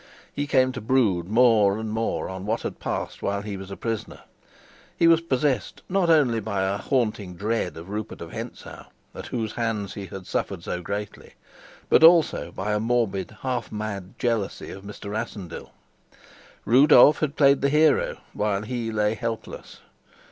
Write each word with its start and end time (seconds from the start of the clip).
He 0.33 0.47
came 0.47 0.71
to 0.71 0.81
brood 0.81 1.27
more 1.27 1.77
and 1.77 1.91
more 1.91 2.27
on 2.27 2.47
what 2.47 2.63
had 2.63 2.79
passed 2.79 3.21
while 3.21 3.43
he 3.43 3.55
was 3.55 3.69
a 3.69 3.77
prisoner; 3.77 4.21
he 4.97 5.07
was 5.07 5.21
possessed 5.21 5.83
not 5.87 6.09
only 6.09 6.39
by 6.39 6.63
a 6.63 6.77
haunting 6.79 7.35
dread 7.35 7.77
of 7.77 7.87
Rupert 7.87 8.19
of 8.19 8.31
Hentzau, 8.31 8.87
at 9.13 9.27
whose 9.27 9.53
hands 9.53 9.93
he 9.93 10.07
had 10.07 10.25
suffered 10.25 10.63
so 10.63 10.81
greatly, 10.81 11.35
but 11.87 12.03
also 12.03 12.51
by 12.51 12.73
a 12.73 12.79
morbid, 12.79 13.37
half 13.43 13.71
mad 13.71 14.17
jealousy 14.17 14.71
of 14.71 14.81
Mr. 14.83 15.11
Rassendyll. 15.11 15.69
Rudolf 16.65 17.19
had 17.19 17.35
played 17.35 17.61
the 17.61 17.69
hero 17.69 18.17
while 18.33 18.63
he 18.63 18.91
lay 18.91 19.13
helpless. 19.13 19.81